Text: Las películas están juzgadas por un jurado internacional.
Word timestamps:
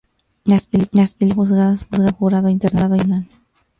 Las 0.45 0.65
películas 0.65 1.09
están 1.09 1.29
juzgadas 1.29 1.85
por 1.85 1.99
un 1.99 2.11
jurado 2.13 2.49
internacional. 2.49 3.27